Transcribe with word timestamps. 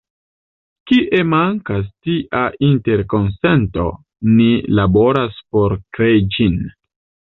Kie 0.91 1.19
mankas 1.33 1.85
tia 2.07 2.41
interkonsento, 2.71 3.89
ni 4.35 4.51
laboras 4.83 5.41
por 5.55 5.81
krei 5.97 6.23
ĝin. 6.37 6.63